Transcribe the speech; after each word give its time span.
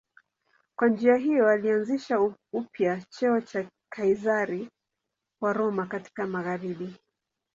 Kwa 0.75 0.89
njia 0.89 1.15
hiyo 1.15 1.47
alianzisha 1.49 2.19
upya 2.53 3.01
cheo 3.09 3.41
cha 3.41 3.69
Kaizari 3.91 4.69
wa 5.41 5.53
Roma 5.53 5.85
katika 5.85 6.27
magharibi. 6.27 6.95